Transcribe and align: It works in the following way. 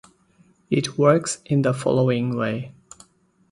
It 0.71 0.97
works 0.97 1.41
in 1.45 1.61
the 1.61 1.75
following 1.75 2.35
way. 2.35 2.73